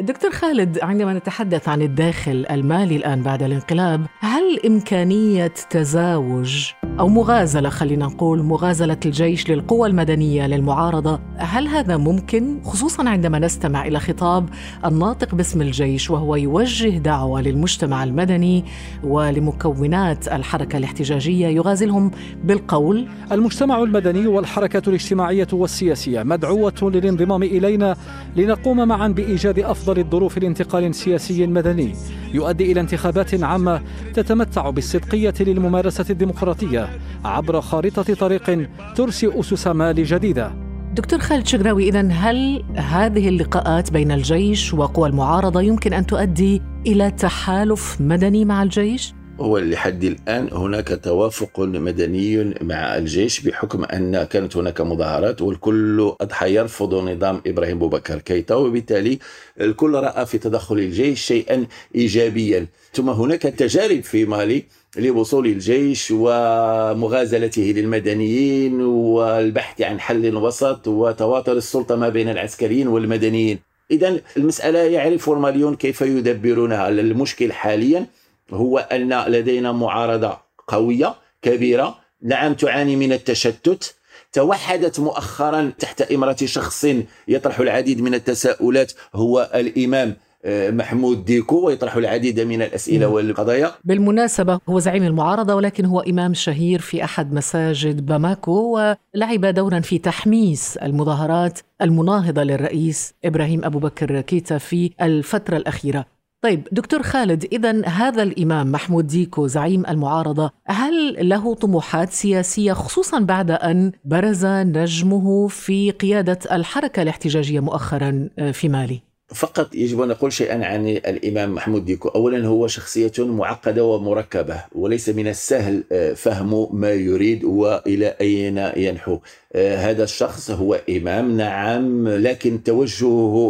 دكتور 0.00 0.30
خالد 0.30 0.78
عندما 0.82 1.14
نتحدث 1.14 1.68
عن 1.68 1.82
الداخل 1.82 2.46
المالي 2.50 2.96
الآن 2.96 3.22
بعد 3.22 3.42
الانقلاب 3.42 4.06
هل 4.20 4.60
إمكانية 4.66 5.52
تزاوج 5.70 6.72
أو 7.00 7.08
مغازلة 7.08 7.68
خلينا 7.68 8.06
نقول 8.06 8.42
مغازلة 8.42 8.96
الجيش 9.06 9.50
للقوى 9.50 9.88
المدنية 9.88 10.46
للمعارضة 10.46 11.20
هل 11.36 11.68
هذا 11.68 11.96
ممكن؟ 11.96 12.60
خصوصا 12.64 13.08
عندما 13.08 13.38
نستمع 13.38 13.86
إلى 13.86 14.00
خطاب 14.00 14.48
الناطق 14.84 15.34
باسم 15.34 15.62
الجيش 15.62 16.10
وهو 16.10 16.36
يوجه 16.36 16.98
دعوة 16.98 17.40
للمجتمع 17.40 18.04
المدني 18.04 18.64
ولمكونات 19.04 20.28
الحركة 20.28 20.76
الاحتجاجية 20.76 21.46
يغازلهم 21.46 22.10
بالقول؟ 22.44 23.08
المجتمع 23.32 23.82
المدني 23.82 24.26
والحركة 24.26 24.82
الاجتماعية 24.88 25.48
والسياسية 25.52 26.22
مدعوة 26.22 26.74
للانضمام 26.82 27.42
إلينا 27.42 27.96
لنقوم 28.36 28.88
معا 28.88 29.08
بإيجاد 29.08 29.58
أفضل 29.58 29.85
الظروف 29.92 30.38
لانتقال 30.38 30.94
سياسي 30.94 31.46
مدني 31.46 31.94
يؤدي 32.34 32.72
إلى 32.72 32.80
انتخابات 32.80 33.44
عامة 33.44 33.80
تتمتع 34.14 34.70
بالصدقية 34.70 35.34
للممارسة 35.40 36.04
الديمقراطية 36.10 36.88
عبر 37.24 37.60
خارطة 37.60 38.14
طريق 38.14 38.68
ترسي 38.94 39.40
أسس 39.40 39.66
مال 39.66 40.04
جديدة 40.04 40.66
دكتور 40.94 41.18
خالد 41.18 41.46
شقراوي 41.46 41.88
إذا 41.88 42.08
هل 42.08 42.64
هذه 42.76 43.28
اللقاءات 43.28 43.92
بين 43.92 44.12
الجيش 44.12 44.74
وقوى 44.74 45.08
المعارضة 45.08 45.60
يمكن 45.60 45.92
أن 45.92 46.06
تؤدي 46.06 46.62
إلى 46.86 47.10
تحالف 47.10 48.00
مدني 48.00 48.44
مع 48.44 48.62
الجيش؟ 48.62 49.14
هو 49.40 49.58
لحد 49.58 50.04
الآن 50.04 50.48
هناك 50.52 51.00
توافق 51.02 51.60
مدني 51.60 52.54
مع 52.60 52.96
الجيش 52.96 53.40
بحكم 53.40 53.84
أن 53.84 54.24
كانت 54.24 54.56
هناك 54.56 54.80
مظاهرات 54.80 55.42
والكل 55.42 56.12
أضحى 56.20 56.54
يرفض 56.54 56.94
نظام 56.94 57.40
إبراهيم 57.46 57.78
بوبكر. 57.78 58.18
كيتا 58.18 58.54
وبالتالي 58.54 59.18
الكل 59.60 59.94
رأى 59.94 60.26
في 60.26 60.38
تدخل 60.38 60.78
الجيش 60.78 61.20
شيئا 61.20 61.66
إيجابيا. 61.94 62.66
ثم 62.92 63.10
هناك 63.10 63.42
تجارب 63.42 64.00
في 64.02 64.24
مالي 64.24 64.64
لوصول 64.98 65.46
الجيش 65.46 66.10
ومغازلته 66.10 67.62
للمدنيين 67.76 68.80
والبحث 68.80 69.82
عن 69.82 70.00
حل 70.00 70.36
وسط 70.36 70.88
وتواتر 70.88 71.52
السلطة 71.52 71.96
ما 71.96 72.08
بين 72.08 72.28
العسكريين 72.28 72.88
والمدنيين. 72.88 73.58
إذا 73.90 74.20
المسألة 74.36 74.78
يعرف 74.78 75.30
الماليون 75.30 75.76
كيف 75.76 76.00
يدبرونها. 76.00 76.88
المشكل 76.88 77.52
حاليا 77.52 78.06
هو 78.50 78.78
أن 78.78 79.24
لدينا 79.26 79.72
معارضة 79.72 80.38
قوية 80.68 81.14
كبيرة. 81.42 81.98
نعم 82.22 82.54
تعاني 82.54 82.96
من 82.96 83.12
التشتت. 83.12 83.94
توحدت 84.32 85.00
مؤخرا 85.00 85.72
تحت 85.78 86.02
إمرة 86.02 86.36
شخص 86.44 86.86
يطرح 87.28 87.60
العديد 87.60 88.00
من 88.00 88.14
التساؤلات 88.14 88.92
هو 89.14 89.50
الإمام 89.54 90.16
آه، 90.44 90.70
محمود 90.70 91.24
ديكو 91.24 91.66
ويطرح 91.66 91.96
العديد 91.96 92.40
من 92.40 92.62
الأسئلة 92.62 93.08
والقضايا. 93.08 93.72
بالمناسبة 93.84 94.60
هو 94.68 94.78
زعيم 94.78 95.02
المعارضة 95.02 95.54
ولكن 95.54 95.84
هو 95.84 96.00
إمام 96.00 96.34
شهير 96.34 96.80
في 96.80 97.04
أحد 97.04 97.32
مساجد 97.32 98.06
باماكو 98.06 98.52
ولعب 98.52 99.46
دورا 99.46 99.80
في 99.80 99.98
تحميس 99.98 100.76
المظاهرات 100.76 101.58
المناهضة 101.82 102.42
للرئيس 102.42 103.14
إبراهيم 103.24 103.64
أبو 103.64 103.78
بكر 103.78 104.20
كيتا 104.20 104.58
في 104.58 104.90
الفترة 105.02 105.56
الأخيرة. 105.56 106.15
طيب 106.42 106.68
دكتور 106.72 107.02
خالد 107.02 107.44
إذا 107.44 107.86
هذا 107.86 108.22
الإمام 108.22 108.72
محمود 108.72 109.06
ديكو 109.06 109.46
زعيم 109.46 109.86
المعارضة 109.86 110.50
هل 110.66 111.28
له 111.28 111.54
طموحات 111.54 112.10
سياسية 112.10 112.72
خصوصا 112.72 113.18
بعد 113.18 113.50
أن 113.50 113.92
برز 114.04 114.46
نجمه 114.46 115.48
في 115.48 115.90
قيادة 115.90 116.38
الحركة 116.52 117.02
الاحتجاجية 117.02 117.60
مؤخرا 117.60 118.28
آه، 118.38 118.50
في 118.50 118.68
مالي؟ 118.68 119.05
فقط 119.34 119.74
يجب 119.74 120.00
أن 120.00 120.08
نقول 120.08 120.32
شيئا 120.32 120.64
عن 120.64 120.86
الإمام 120.88 121.54
محمود 121.54 121.84
ديكو. 121.84 122.08
أولا 122.08 122.46
هو 122.46 122.66
شخصية 122.66 123.12
معقدة 123.18 123.84
ومركبة 123.84 124.64
وليس 124.72 125.08
من 125.08 125.28
السهل 125.28 125.84
آه، 125.92 126.12
فهم 126.12 126.68
ما 126.80 126.92
يريد 126.92 127.44
وإلى 127.44 128.16
أين 128.20 128.58
ينحو. 128.76 129.18
آه، 129.52 129.76
هذا 129.76 130.04
الشخص 130.04 130.50
هو 130.50 130.80
إمام 130.90 131.36
نعم 131.36 132.08
لكن 132.08 132.62
توجهه 132.62 133.06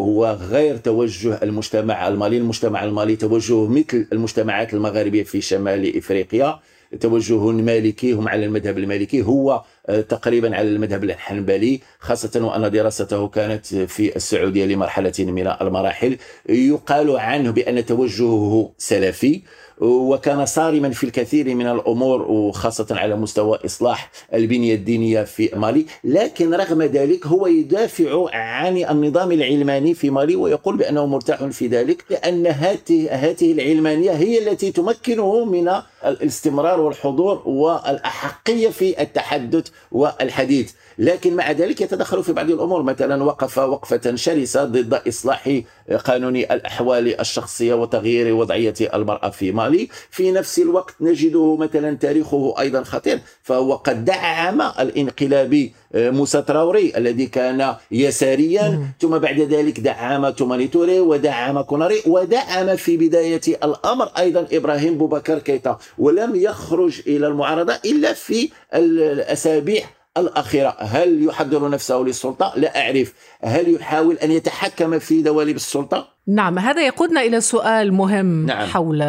هو 0.07 0.39
غير 0.51 0.77
توجه 0.77 1.39
المجتمع 1.43 2.09
المالي. 2.09 2.37
المجتمع 2.37 2.85
المالي 2.85 3.17
توجهه 3.17 3.69
مثل 3.69 4.07
المجتمعات 4.13 4.75
المغاربية 4.75 5.23
في 5.23 5.41
شمال 5.41 5.97
إفريقيا. 5.97 6.59
توجه 7.01 7.39
مالكي 7.51 8.13
هم 8.13 8.29
على 8.29 8.47
المذهب 8.47 8.79
المالكي. 8.79 9.23
هو 9.23 9.63
تقريبا 10.09 10.57
على 10.57 10.69
المذهب 10.69 11.05
الحنبلي 11.05 11.81
خاصة 11.99 12.45
وأن 12.45 12.71
دراسته 12.71 13.29
كانت 13.29 13.67
في 13.67 14.17
السعودية 14.17 14.65
لمرحلة 14.67 15.13
من 15.19 15.47
المراحل 15.61 16.17
يقال 16.49 17.17
عنه 17.17 17.51
بأن 17.51 17.87
توجهه 17.87 18.73
سلفي. 18.79 19.43
وكان 19.81 20.47
صارما 20.47 20.91
في 20.91 21.05
الكثير 21.05 21.55
من 21.55 21.67
الأمور 21.67 22.23
وخاصة 22.23 22.87
على 22.91 23.17
مستوى 23.17 23.59
إصلاح 23.65 24.11
البنية 24.35 24.75
الدينية 24.75 25.23
في 25.23 25.51
مالي، 25.55 25.87
لكن 26.05 26.55
رغم 26.55 26.83
ذلك 26.83 27.27
هو 27.27 27.47
يدافع 27.47 28.27
عن 28.33 28.77
النظام 28.77 29.33
العلماني 29.33 29.95
في 29.95 30.11
مالي 30.11 30.37
ويقول 30.37 30.77
بأنه 30.77 31.07
مرتاح 31.07 31.45
في 31.45 31.67
ذلك 31.67 32.05
لأن 32.11 32.47
هذه 32.47 33.09
هذه 33.11 33.53
العلمانية 33.53 34.11
هي 34.11 34.49
التي 34.49 34.73
تمكنه 34.73 35.45
من 35.45 35.73
الاستمرار 36.07 36.81
والحضور 36.81 37.43
والأحقية 37.47 38.69
في 38.69 39.03
التحدث 39.03 39.69
والحديث، 39.93 40.73
لكن 40.99 41.37
مع 41.37 41.51
ذلك 41.51 41.81
يتدخل 41.81 42.23
في 42.23 42.33
بعض 42.33 42.51
الأمور 42.51 42.83
مثلا 42.83 43.25
وقف 43.25 43.59
وقفة 43.59 44.15
شرسة 44.15 44.65
ضد 44.65 44.95
إصلاح 44.95 45.61
قانون 46.05 46.37
الأحوال 46.37 47.21
الشخصية 47.21 47.75
وتغيير 47.75 48.35
وضعية 48.35 48.75
المرأة 48.95 49.31
في 49.31 49.53
مالي. 49.53 49.66
في 50.11 50.33
نفس 50.33 50.59
الوقت 50.59 50.95
نجده 51.01 51.57
مثلا 51.57 51.97
تاريخه 51.97 52.55
أيضا 52.59 52.83
خطير 52.83 53.21
فهو 53.43 53.75
قد 53.75 54.05
دعم 54.05 54.61
الانقلابي 54.61 55.75
آه، 55.95 56.11
موسى 56.11 56.43
تراوري 56.43 56.93
الذي 56.97 57.27
كان 57.27 57.75
يساريا 57.91 58.89
ثم 59.01 59.19
بعد 59.19 59.41
ذلك 59.41 59.81
دعم 59.81 60.29
توماني 60.31 60.67
توري 60.67 61.01
ودعم 61.01 61.61
كوناري 61.61 62.03
ودعم 62.07 62.77
في 62.77 62.97
بداية 62.97 63.41
الأمر 63.47 64.07
أيضا 64.19 64.47
إبراهيم 64.53 64.99
بوبكر 64.99 65.39
كيتا 65.39 65.79
ولم 65.99 66.35
يخرج 66.35 67.03
إلى 67.07 67.27
المعارضة 67.27 67.75
إلا 67.85 68.13
في 68.13 68.51
الأسابيع 68.75 69.85
الأخيرة 70.17 70.77
هل 70.79 71.25
يحضر 71.25 71.69
نفسه 71.69 71.97
للسلطة؟ 71.97 72.53
لا 72.57 72.81
أعرف 72.81 73.13
هل 73.41 73.75
يحاول 73.75 74.19
أن 74.19 74.31
يتحكم 74.31 74.99
في 74.99 75.23
دواليب 75.23 75.57
السلطة؟ 75.57 76.16
نعم 76.29 76.59
هذا 76.59 76.87
يقودنا 76.87 77.21
إلى 77.21 77.41
سؤال 77.41 77.93
مهم 77.93 78.47
نعم. 78.47 78.67
حول 78.67 79.01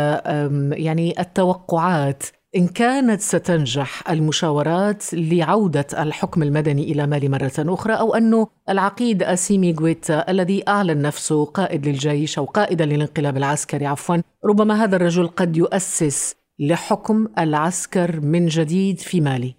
يعني 0.72 1.20
التوقعات 1.20 2.24
إن 2.56 2.68
كانت 2.68 3.22
ستنجح 3.22 4.10
المشاورات 4.10 5.04
لعودة 5.14 5.88
الحكم 6.00 6.44
المدني 6.44 6.92
إلى 6.92 7.08
مالي 7.08 7.30
مرة 7.30 7.52
أخرى 7.58 7.94
أو 7.94 8.16
أنه 8.16 8.48
العقيد 8.70 9.24
أسيمي 9.24 9.74
غويتا 9.74 10.32
الذي 10.32 10.64
أعلن 10.68 11.02
نفسه 11.02 11.46
قائد 11.46 11.88
للجيش 11.88 12.38
أو 12.38 12.46
قائدا 12.46 12.86
للانقلاب 12.86 13.38
العسكري 13.38 13.86
عفوا 13.86 14.18
ربما 14.46 14.84
هذا 14.84 14.96
الرجل 14.96 15.28
قد 15.28 15.58
يؤسس 15.58 16.36
لحكم 16.60 17.28
العسكر 17.40 18.20
من 18.22 18.46
جديد 18.46 19.00
في 19.00 19.22
مالي 19.22 19.56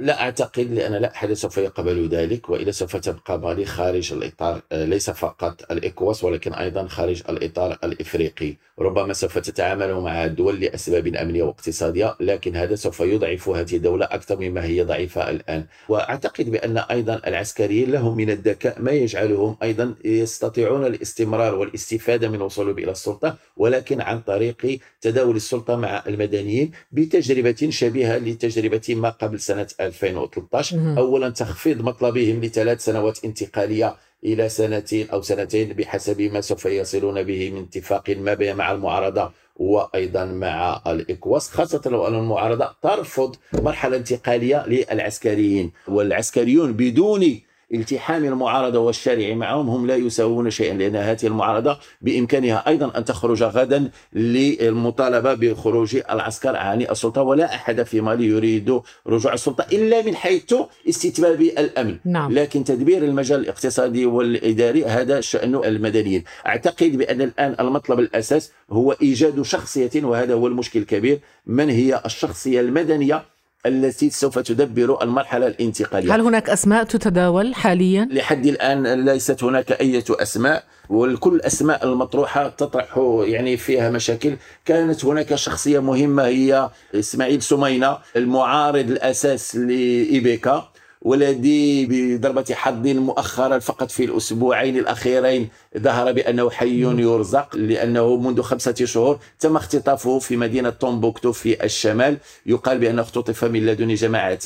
لا 0.00 0.20
أعتقد 0.22 0.72
لأن 0.72 0.92
لا 0.92 1.12
احد 1.12 1.32
سوف 1.32 1.58
يقبل 1.58 2.08
ذلك 2.08 2.50
والا 2.50 2.70
سوف 2.70 2.96
تبقى 2.96 3.40
مالي 3.40 3.64
خارج 3.64 4.12
الإطار 4.12 4.62
آه، 4.72 4.84
ليس 4.84 5.10
فقط 5.10 5.72
الايكواس 5.72 6.24
ولكن 6.24 6.52
أيضا 6.52 6.86
خارج 6.86 7.22
الإطار 7.28 7.78
الإفريقي. 7.84 8.56
ربما 8.78 9.12
سوف 9.12 9.38
تتعامل 9.38 9.94
مع 9.94 10.24
الدول 10.24 10.60
لأسباب 10.60 11.06
أمنية 11.06 11.42
واقتصادية 11.42 12.16
لكن 12.20 12.56
هذا 12.56 12.74
سوف 12.74 13.00
يضعف 13.00 13.48
هذه 13.48 13.76
الدولة 13.76 14.06
أكثر 14.06 14.36
مما 14.40 14.64
هي 14.64 14.82
ضعيفة 14.82 15.30
الآن. 15.30 15.64
وأعتقد 15.88 16.50
بأن 16.50 16.78
أيضا 16.78 17.20
العسكريين 17.26 17.90
لهم 17.90 18.16
من 18.16 18.30
الذكاء 18.30 18.82
ما 18.82 18.92
يجعلهم 18.92 19.56
أيضا 19.62 19.94
يستطيعون 20.04 20.86
الاستمرار 20.86 21.54
والاستفادة 21.54 22.28
من 22.28 22.42
وصولهم 22.42 22.78
إلى 22.78 22.90
السلطة 22.90 23.36
ولكن 23.56 24.00
عن 24.00 24.20
طريق 24.20 24.80
تداول 25.00 25.36
السلطة 25.36 25.76
مع 25.76 26.02
المدنيين 26.06 26.70
بتجربة 26.92 27.68
شبيهة 27.70 28.18
لتجربة 28.18 28.94
ما 28.94 29.10
قبل 29.10 29.40
سنة 29.40 29.66
2013 29.90 30.98
اولا 30.98 31.28
تخفيض 31.30 31.82
مطلبهم 31.82 32.40
لثلاث 32.44 32.84
سنوات 32.84 33.24
انتقالية 33.24 33.96
إلى 34.24 34.48
سنتين 34.48 35.10
أو 35.10 35.22
سنتين 35.22 35.72
بحسب 35.72 36.20
ما 36.20 36.40
سوف 36.40 36.64
يصلون 36.64 37.22
به 37.22 37.50
من 37.50 37.62
اتفاق 37.62 38.10
ما 38.10 38.34
بين 38.34 38.56
مع 38.56 38.72
المعارضة 38.72 39.30
وأيضا 39.56 40.24
مع 40.24 40.82
الإكواس. 40.86 41.50
خاصة 41.50 41.82
لو 41.86 42.06
أن 42.06 42.14
المعارضة 42.14 42.68
ترفض 42.82 43.36
مرحلة 43.52 43.96
انتقالية 43.96 44.66
للعسكريين 44.66 45.72
والعسكريون 45.88 46.72
بدون 46.72 47.40
التحام 47.74 48.24
المعارضة 48.24 48.78
والشارع 48.78 49.34
معهم 49.34 49.68
هم 49.68 49.86
لا 49.86 49.96
يساوون 49.96 50.50
شيئا 50.50 50.74
لأن 50.74 50.96
هذه 50.96 51.26
المعارضة 51.26 51.78
بإمكانها 52.00 52.68
أيضا 52.68 52.98
أن 52.98 53.04
تخرج 53.04 53.42
غدا 53.42 53.90
للمطالبة 54.12 55.34
بخروج 55.34 55.96
العسكر 56.10 56.56
عن 56.56 56.82
السلطة 56.82 57.22
ولا 57.22 57.54
أحد 57.54 57.82
في 57.82 58.00
مالي 58.00 58.26
يريد 58.26 58.80
رجوع 59.06 59.32
السلطة 59.32 59.66
إلا 59.72 60.02
من 60.02 60.16
حيث 60.16 60.54
استتباب 60.88 61.40
الأمن 61.40 61.98
نعم. 62.04 62.32
لكن 62.32 62.64
تدبير 62.64 63.04
المجال 63.04 63.40
الاقتصادي 63.40 64.06
والإداري 64.06 64.84
هذا 64.84 65.20
شأن 65.20 65.54
المدنيين 65.54 66.24
أعتقد 66.46 66.96
بأن 66.96 67.22
الآن 67.22 67.56
المطلب 67.60 68.00
الأساس 68.00 68.52
هو 68.70 68.92
إيجاد 69.02 69.42
شخصية 69.42 69.90
وهذا 69.96 70.34
هو 70.34 70.46
المشكل 70.46 70.80
الكبير 70.80 71.20
من 71.46 71.70
هي 71.70 72.02
الشخصية 72.06 72.60
المدنية 72.60 73.22
التي 73.66 74.10
سوف 74.10 74.38
تدبر 74.38 75.02
المرحلة 75.02 75.46
الانتقالية 75.46 76.14
هل 76.14 76.20
هناك 76.20 76.50
أسماء 76.50 76.84
تتداول 76.84 77.54
حاليا؟ 77.54 78.08
لحد 78.10 78.46
الآن 78.46 79.04
ليست 79.04 79.44
هناك 79.44 79.72
أي 79.72 80.02
أسماء 80.10 80.64
والكل 80.88 81.34
الأسماء 81.34 81.84
المطروحة 81.84 82.48
تطرح 82.48 83.00
يعني 83.24 83.56
فيها 83.56 83.90
مشاكل 83.90 84.36
كانت 84.64 85.04
هناك 85.04 85.34
شخصية 85.34 85.78
مهمة 85.78 86.26
هي 86.26 86.70
إسماعيل 86.94 87.42
سمينة 87.42 87.98
المعارض 88.16 88.90
الأساس 88.90 89.56
لإيبيكا 89.56 90.68
والذي 91.02 91.86
بضربة 91.86 92.44
حظ 92.52 92.86
مؤخرا 92.86 93.58
فقط 93.58 93.90
في 93.90 94.04
الأسبوعين 94.04 94.78
الأخيرين 94.78 95.48
ظهر 95.78 96.12
بأنه 96.12 96.50
حي 96.50 96.80
يرزق 96.80 97.56
لأنه 97.56 98.16
منذ 98.16 98.42
خمسة 98.42 98.74
شهور 98.74 99.18
تم 99.40 99.56
اختطافه 99.56 100.18
في 100.18 100.36
مدينة 100.36 100.70
تومبوكتو 100.70 101.32
في 101.32 101.64
الشمال. 101.64 102.16
يقال 102.46 102.78
بأنه 102.78 103.02
اختطف 103.02 103.44
من 103.44 103.66
لدن 103.66 103.94
جماعة 103.94 104.38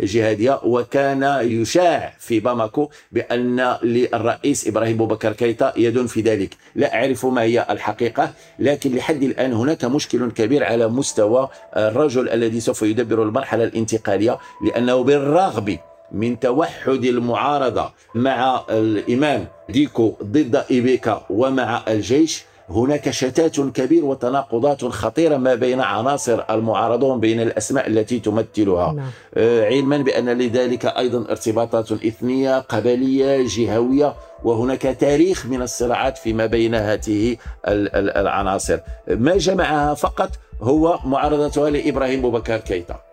جهادية 0.00 0.60
وكان 0.64 1.38
يشاع 1.42 2.14
في 2.18 2.40
باماكو 2.40 2.88
بأن 3.12 3.76
للرئيس 3.82 4.68
إبراهيم 4.68 4.96
بوبكر 4.96 5.32
كيتا 5.32 5.72
يد 5.76 6.06
في 6.06 6.20
ذلك. 6.20 6.56
لا 6.74 6.94
أعرف 6.94 7.26
ما 7.26 7.42
هي 7.42 7.66
الحقيقة 7.70 8.32
لكن 8.58 8.96
لحد 8.96 9.22
الآن 9.22 9.52
هناك 9.52 9.84
مشكل 9.84 10.30
كبير 10.30 10.64
على 10.64 10.88
مستوى 10.88 11.48
الرجل 11.76 12.28
الذي 12.28 12.60
سوف 12.60 12.82
يدبر 12.82 13.22
المرحلة 13.22 13.64
الانتقالية 13.64 14.38
لأنه 14.64 15.04
بالرغم 15.04 15.78
من 16.12 16.40
توحد 16.40 17.04
المعارضة 17.04 17.90
مع 18.14 18.64
الإمام 18.70 19.46
ديكو 19.68 20.14
ضد 20.22 20.64
إيبيكا 20.70 21.26
ومع 21.30 21.82
الجيش 21.88 22.44
هناك 22.70 23.10
شتات 23.10 23.60
كبير 23.60 24.04
وتناقضات 24.04 24.84
خطيرة 24.84 25.36
ما 25.36 25.54
بين 25.54 25.80
عناصر 25.80 26.42
المعارضة 26.50 27.06
وبين 27.06 27.40
الأسماء 27.40 27.86
التي 27.86 28.18
تمثلها. 28.18 28.92
نعم. 28.92 29.06
آه، 29.34 29.64
علما 29.64 29.96
بأن 29.98 30.28
لذلك 30.28 30.86
أيضا 30.86 31.30
ارتباطات 31.30 31.92
إثنية 31.92 32.58
قبلية 32.58 33.46
جهوية 33.48 34.14
وهناك 34.44 34.82
تاريخ 34.82 35.46
من 35.46 35.62
الصراعات 35.62 36.18
فيما 36.18 36.46
بين 36.46 36.74
هذه 36.74 37.36
العناصر. 37.66 38.78
ما 39.08 39.36
جمعها 39.36 39.94
فقط 39.94 40.30
هو 40.62 40.98
معارضتها 41.04 41.70
لإبراهيم 41.70 42.22
بوبكر 42.22 42.56
كيتا. 42.56 43.07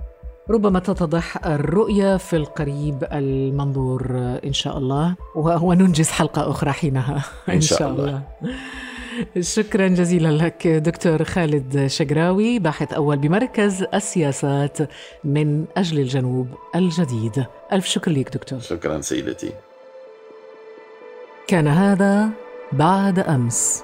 ربما 0.49 0.79
تتضح 0.79 1.45
الرؤية 1.45 2.17
في 2.17 2.36
القريب 2.36 3.08
المنظور 3.12 4.05
إن 4.45 4.53
شاء 4.53 4.77
الله 4.77 5.15
وننجز 5.36 6.10
حلقة 6.10 6.49
أخرى 6.49 6.71
حينها 6.71 7.23
إن 7.49 7.62
شاء 7.62 7.89
الله. 7.89 8.21
شكرا 9.39 9.88
جزيلا 9.88 10.31
لك 10.45 10.67
دكتور 10.67 11.23
خالد 11.23 11.88
شقراوي 11.88 12.60
باحث 12.60 12.93
أول 12.93 13.17
بمركز 13.17 13.86
السياسات 13.93 14.77
من 15.23 15.65
أجل 15.77 15.99
الجنوب 15.99 16.47
الجديد. 16.75 17.45
ألف 17.73 17.86
شكر 17.86 18.12
لك 18.12 18.34
دكتور. 18.34 18.60
شكرا 18.60 19.01
سيدتي. 19.01 19.51
كان 21.47 21.67
هذا 21.67 22.29
بعد 22.71 23.19
أمس. 23.19 23.84